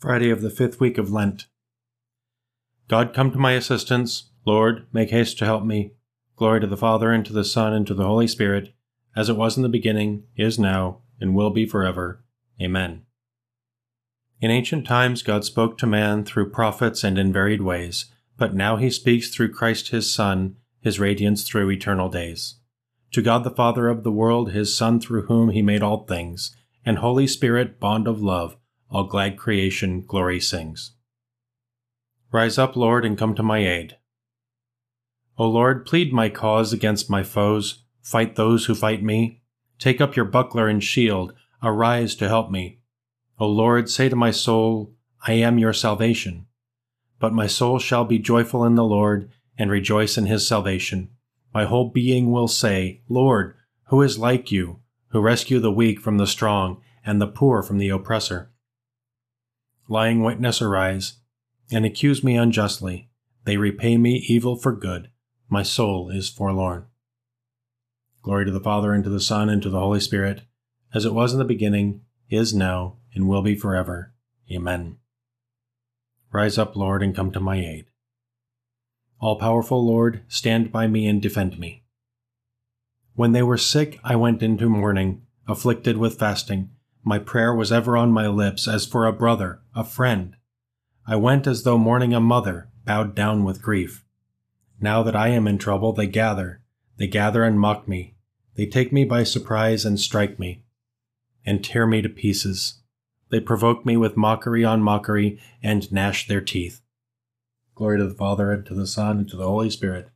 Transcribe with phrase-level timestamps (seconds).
[0.00, 1.44] Friday of the fifth week of Lent.
[2.88, 4.30] God, come to my assistance.
[4.46, 5.92] Lord, make haste to help me.
[6.36, 8.72] Glory to the Father, and to the Son, and to the Holy Spirit,
[9.14, 12.24] as it was in the beginning, is now, and will be forever.
[12.62, 13.02] Amen.
[14.40, 18.06] In ancient times, God spoke to man through prophets and in varied ways,
[18.38, 22.54] but now he speaks through Christ his Son, his radiance through eternal days.
[23.12, 26.56] To God the Father of the world, his Son through whom he made all things,
[26.86, 28.56] and Holy Spirit, bond of love,
[28.90, 30.92] all glad creation glory sings.
[32.32, 33.96] Rise up, Lord, and come to my aid.
[35.38, 39.40] O Lord, plead my cause against my foes, fight those who fight me.
[39.78, 42.80] Take up your buckler and shield, arise to help me.
[43.38, 44.92] O Lord, say to my soul,
[45.26, 46.46] I am your salvation.
[47.18, 51.10] But my soul shall be joyful in the Lord, and rejoice in his salvation.
[51.52, 53.54] My whole being will say, Lord,
[53.88, 57.78] who is like you, who rescue the weak from the strong, and the poor from
[57.78, 58.50] the oppressor?
[59.90, 61.14] Lying witness arise,
[61.72, 63.10] and accuse me unjustly.
[63.44, 65.10] They repay me evil for good.
[65.48, 66.86] My soul is forlorn.
[68.22, 70.42] Glory to the Father, and to the Son, and to the Holy Spirit,
[70.94, 74.14] as it was in the beginning, is now, and will be forever.
[74.52, 74.98] Amen.
[76.32, 77.86] Rise up, Lord, and come to my aid.
[79.20, 81.82] All powerful Lord, stand by me and defend me.
[83.14, 86.70] When they were sick, I went into mourning, afflicted with fasting.
[87.02, 90.36] My prayer was ever on my lips as for a brother, a friend.
[91.06, 94.04] I went as though mourning a mother, bowed down with grief.
[94.80, 96.62] Now that I am in trouble, they gather.
[96.98, 98.14] They gather and mock me.
[98.56, 100.64] They take me by surprise and strike me,
[101.46, 102.80] and tear me to pieces.
[103.30, 106.82] They provoke me with mockery on mockery and gnash their teeth.
[107.74, 110.10] Glory to the Father, and to the Son, and to the Holy Spirit,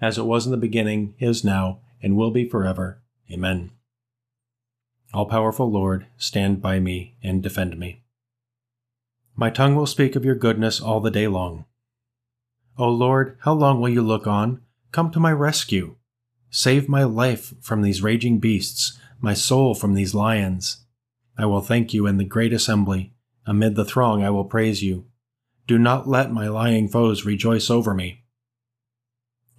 [0.00, 3.00] as it was in the beginning, is now, and will be forever.
[3.30, 3.70] Amen.
[5.14, 8.02] All powerful Lord, stand by me and defend me.
[9.36, 11.66] My tongue will speak of your goodness all the day long.
[12.76, 14.62] O Lord, how long will you look on?
[14.90, 15.94] Come to my rescue.
[16.50, 20.84] Save my life from these raging beasts, my soul from these lions.
[21.38, 23.14] I will thank you in the great assembly.
[23.46, 25.06] Amid the throng I will praise you.
[25.68, 28.24] Do not let my lying foes rejoice over me.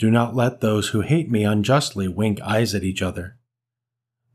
[0.00, 3.38] Do not let those who hate me unjustly wink eyes at each other.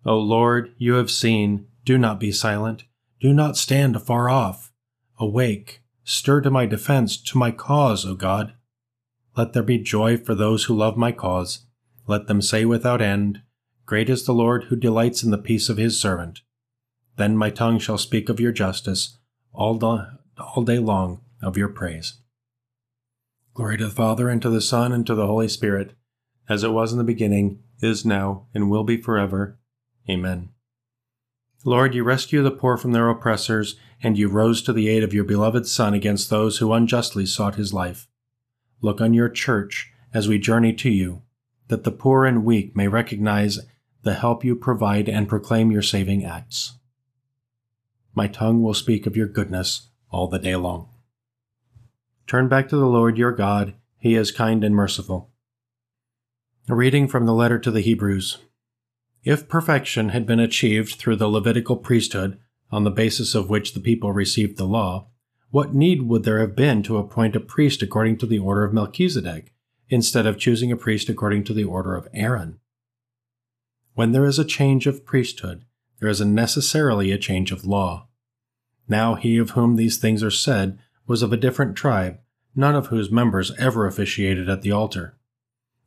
[0.05, 2.85] O Lord, you have seen, do not be silent,
[3.19, 4.71] do not stand afar off.
[5.17, 8.53] Awake, stir to my defense, to my cause, O God.
[9.35, 11.65] Let there be joy for those who love my cause.
[12.07, 13.41] Let them say without end,
[13.85, 16.41] Great is the Lord who delights in the peace of his servant.
[17.17, 19.17] Then my tongue shall speak of your justice,
[19.51, 19.83] all,
[20.37, 22.19] all day long of your praise.
[23.53, 25.95] Glory to the Father, and to the Son, and to the Holy Spirit,
[26.47, 29.59] as it was in the beginning, is now, and will be forever.
[30.07, 30.49] Amen.
[31.65, 35.13] Lord, you rescue the poor from their oppressors, and you rose to the aid of
[35.13, 38.07] your beloved Son against those who unjustly sought his life.
[38.81, 41.23] Look on your church as we journey to you,
[41.67, 43.59] that the poor and weak may recognize
[44.03, 46.73] the help you provide and proclaim your saving acts.
[48.15, 50.89] My tongue will speak of your goodness all the day long.
[52.25, 55.29] Turn back to the Lord your God, he is kind and merciful.
[56.69, 58.37] A reading from the letter to the Hebrews.
[59.23, 62.39] If perfection had been achieved through the Levitical priesthood,
[62.71, 65.07] on the basis of which the people received the law,
[65.51, 68.73] what need would there have been to appoint a priest according to the order of
[68.73, 69.53] Melchizedek,
[69.89, 72.59] instead of choosing a priest according to the order of Aaron?
[73.93, 75.65] When there is a change of priesthood,
[75.99, 78.07] there is necessarily a change of law.
[78.87, 82.19] Now he of whom these things are said was of a different tribe,
[82.55, 85.17] none of whose members ever officiated at the altar.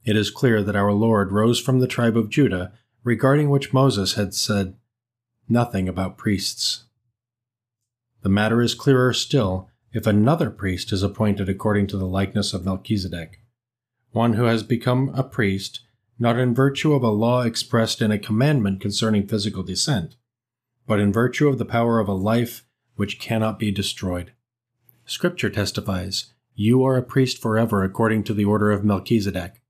[0.04, 2.72] It is clear that our Lord rose from the tribe of Judah
[3.04, 4.76] regarding which Moses had said
[5.48, 6.84] nothing about priests.
[8.22, 12.64] The matter is clearer still if another priest is appointed according to the likeness of
[12.64, 13.40] Melchizedek,
[14.12, 15.80] one who has become a priest
[16.18, 20.16] not in virtue of a law expressed in a commandment concerning physical descent,
[20.86, 22.64] but in virtue of the power of a life
[22.94, 24.32] which cannot be destroyed.
[25.04, 29.61] Scripture testifies, You are a priest forever according to the order of Melchizedek.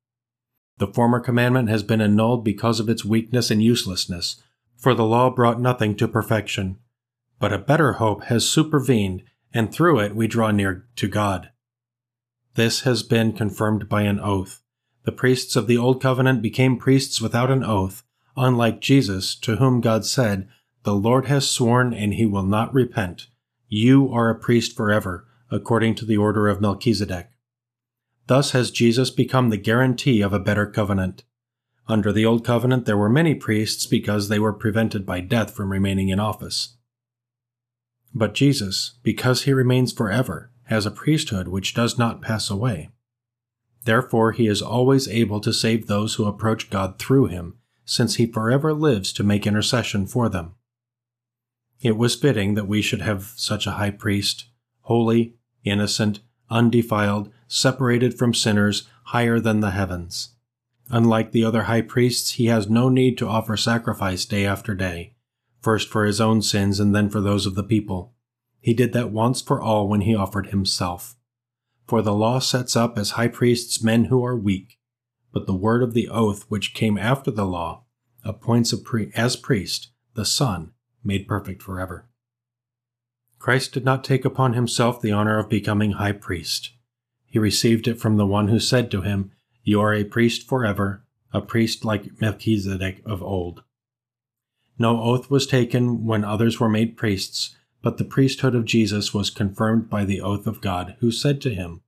[0.79, 4.43] The former commandment has been annulled because of its weakness and uselessness,
[4.77, 6.79] for the law brought nothing to perfection.
[7.39, 9.23] But a better hope has supervened,
[9.53, 11.51] and through it we draw near to God.
[12.55, 14.63] This has been confirmed by an oath.
[15.05, 18.03] The priests of the Old Covenant became priests without an oath,
[18.37, 20.49] unlike Jesus, to whom God said,
[20.85, 23.27] The Lord has sworn and he will not repent.
[23.69, 27.31] You are a priest forever, according to the order of Melchizedek.
[28.27, 31.25] Thus has Jesus become the guarantee of a better covenant.
[31.89, 35.73] Under the Old Covenant, there were many priests because they were prevented by death from
[35.73, 36.77] remaining in office.
[38.15, 42.91] But Jesus, because he remains forever, has a priesthood which does not pass away.
[43.85, 48.27] Therefore, he is always able to save those who approach God through him, since he
[48.27, 50.55] forever lives to make intercession for them.
[51.81, 54.47] It was fitting that we should have such a high priest,
[54.83, 55.35] holy,
[55.65, 60.31] innocent, undefiled, separated from sinners, higher than the heavens.
[60.88, 65.14] Unlike the other high priests, he has no need to offer sacrifice day after day,
[65.60, 68.14] first for his own sins and then for those of the people.
[68.60, 71.16] He did that once for all when he offered himself.
[71.87, 74.78] For the law sets up as high priests men who are weak,
[75.32, 77.84] but the word of the oath which came after the law
[78.25, 78.72] appoints
[79.14, 80.72] as priest the Son,
[81.04, 82.08] made perfect forever.
[83.38, 86.72] Christ did not take upon himself the honor of becoming high priest.
[87.32, 89.32] He received it from the one who said to him,
[89.64, 91.02] You are a priest forever,
[91.32, 93.62] a priest like Melchizedek of old.
[94.79, 99.31] No oath was taken when others were made priests, but the priesthood of Jesus was
[99.31, 101.81] confirmed by the oath of God, who said to him,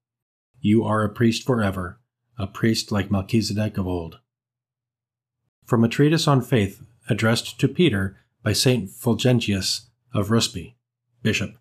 [0.62, 2.00] You are a priest forever,
[2.38, 4.20] a priest like Melchizedek of old.
[5.67, 8.88] From a treatise on faith addressed to Peter by St.
[8.88, 10.73] Fulgentius of Ruspe,
[11.23, 11.58] Bishop.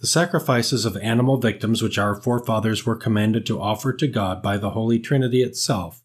[0.00, 4.58] The sacrifices of animal victims which our forefathers were commanded to offer to God by
[4.58, 6.04] the Holy Trinity itself,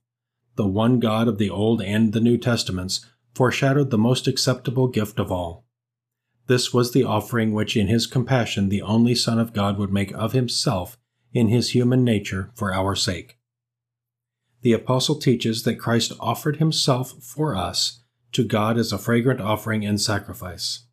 [0.55, 5.19] the one God of the Old and the New Testaments, foreshadowed the most acceptable gift
[5.19, 5.65] of all
[6.51, 10.11] this was the offering which in his compassion the only Son of God would make
[10.11, 10.97] of himself
[11.31, 13.37] in his human nature for our sake.
[14.61, 18.01] The Apostle teaches that Christ offered himself for us
[18.33, 20.87] to God as a fragrant offering and sacrifice.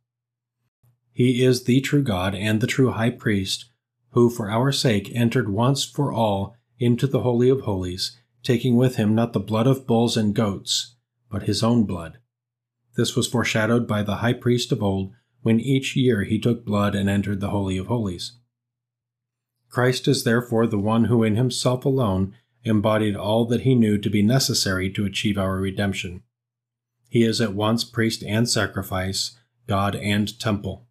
[1.19, 3.65] He is the true God and the true High Priest,
[4.11, 8.95] who for our sake entered once for all into the Holy of Holies, taking with
[8.95, 10.95] him not the blood of bulls and goats,
[11.29, 12.19] but his own blood.
[12.97, 15.13] This was foreshadowed by the high priest of old
[15.43, 18.39] when each year he took blood and entered the Holy of Holies.
[19.69, 22.33] Christ is therefore the one who in himself alone
[22.63, 26.23] embodied all that he knew to be necessary to achieve our redemption.
[27.09, 29.37] He is at once priest and sacrifice,
[29.67, 30.85] God and temple.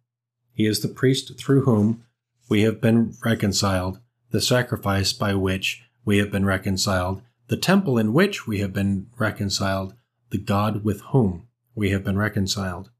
[0.58, 2.02] He is the priest through whom
[2.48, 4.00] we have been reconciled,
[4.30, 9.06] the sacrifice by which we have been reconciled, the temple in which we have been
[9.16, 9.94] reconciled,
[10.30, 11.46] the God with whom
[11.76, 12.90] we have been reconciled.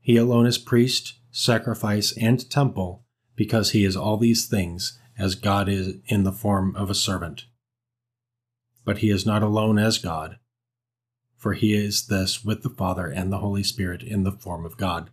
[0.00, 3.04] He alone is priest, sacrifice, and temple,
[3.36, 7.44] because he is all these things, as God is in the form of a servant.
[8.82, 10.38] But he is not alone as God,
[11.36, 14.78] for he is this with the Father and the Holy Spirit in the form of
[14.78, 15.10] God.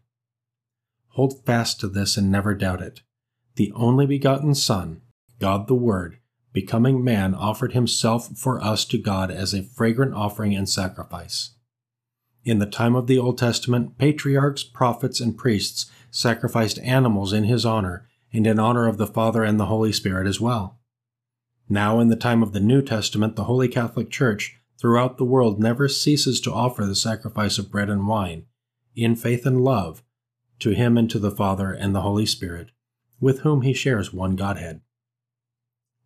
[1.09, 3.01] Hold fast to this and never doubt it.
[3.55, 5.01] The only begotten Son,
[5.39, 6.19] God the Word,
[6.53, 11.51] becoming man, offered himself for us to God as a fragrant offering and sacrifice.
[12.45, 17.65] In the time of the Old Testament, patriarchs, prophets, and priests sacrificed animals in his
[17.65, 20.79] honor and in honor of the Father and the Holy Spirit as well.
[21.67, 25.59] Now, in the time of the New Testament, the Holy Catholic Church throughout the world
[25.59, 28.45] never ceases to offer the sacrifice of bread and wine,
[28.95, 30.01] in faith and love,
[30.59, 32.71] to Him and to the Father and the Holy Spirit,
[33.19, 34.81] with whom He shares one Godhead.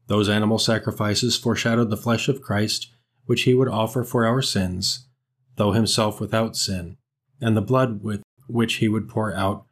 [0.08, 2.94] Those animal sacrifices foreshadowed the flesh of Christ,
[3.26, 5.08] which He would offer for our sins
[5.56, 6.98] though himself without sin,
[7.40, 9.66] and the blood with which he would pour out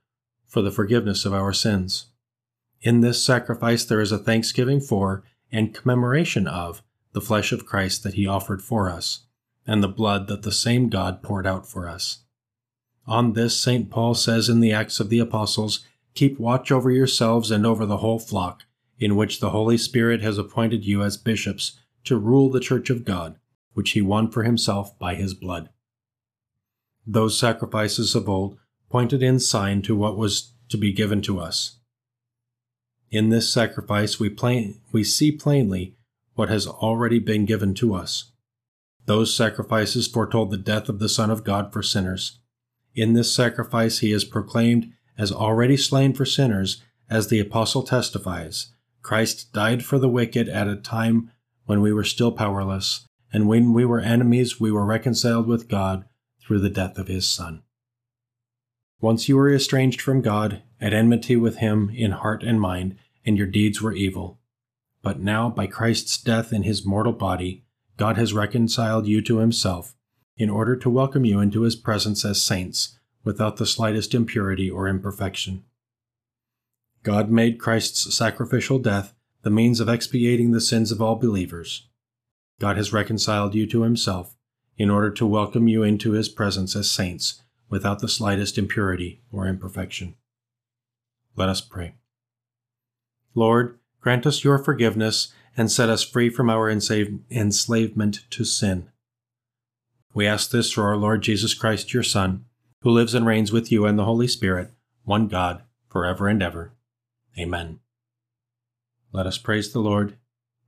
[0.47, 2.07] for the forgiveness of our sins.
[2.81, 6.81] In this sacrifice there is a thanksgiving for and commemoration of
[7.13, 9.25] the flesh of Christ that he offered for us,
[9.67, 12.23] and the blood that the same God poured out for us.
[13.07, 13.89] On this, St.
[13.89, 17.97] Paul says in the Acts of the Apostles, Keep watch over yourselves and over the
[17.97, 18.63] whole flock,
[18.99, 23.05] in which the Holy Spirit has appointed you as bishops to rule the church of
[23.05, 23.37] God,
[23.73, 25.69] which he won for himself by his blood.
[27.05, 28.57] Those sacrifices of old
[28.89, 31.77] pointed in sign to what was to be given to us.
[33.09, 35.95] In this sacrifice, we, plain, we see plainly
[36.35, 38.31] what has already been given to us.
[39.05, 42.39] Those sacrifices foretold the death of the Son of God for sinners.
[42.93, 48.73] In this sacrifice, he is proclaimed as already slain for sinners, as the Apostle testifies
[49.01, 51.31] Christ died for the wicked at a time
[51.65, 56.05] when we were still powerless, and when we were enemies, we were reconciled with God
[56.41, 57.63] through the death of his Son.
[58.99, 62.95] Once you were estranged from God, at enmity with him in heart and mind,
[63.25, 64.39] and your deeds were evil.
[65.01, 67.63] But now, by Christ's death in his mortal body,
[67.97, 69.95] God has reconciled you to himself,
[70.37, 74.87] in order to welcome you into his presence as saints, without the slightest impurity or
[74.87, 75.63] imperfection.
[77.03, 81.87] God made Christ's sacrificial death the means of expiating the sins of all believers.
[82.59, 84.35] God has reconciled you to himself
[84.77, 89.47] in order to welcome you into his presence as saints without the slightest impurity or
[89.47, 90.15] imperfection.
[91.35, 91.95] Let us pray.
[93.33, 98.90] Lord, grant us your forgiveness and set us free from our enslavement to sin.
[100.13, 102.45] We ask this through our Lord Jesus Christ, your Son,
[102.81, 104.71] who lives and reigns with you and the Holy Spirit,
[105.03, 106.73] one God, forever and ever.
[107.39, 107.79] Amen.
[109.13, 110.17] Let us praise the Lord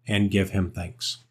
[0.08, 1.24] and give him thanks.